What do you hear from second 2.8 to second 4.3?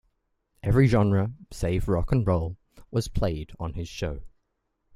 was played on his show.